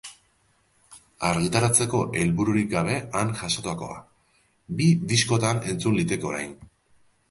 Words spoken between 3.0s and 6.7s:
han jasotakoa, bi diskotan entzun liteke orain.